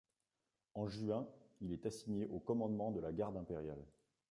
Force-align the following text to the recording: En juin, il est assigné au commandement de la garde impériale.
En 0.73 0.87
juin, 0.87 1.27
il 1.61 1.71
est 1.71 1.85
assigné 1.85 2.25
au 2.25 2.39
commandement 2.39 2.89
de 2.89 2.99
la 2.99 3.11
garde 3.13 3.37
impériale. 3.37 3.85